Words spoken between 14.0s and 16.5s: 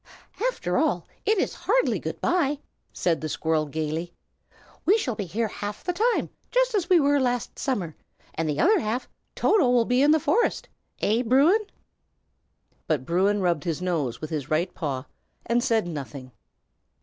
with his right paw, and said nothing.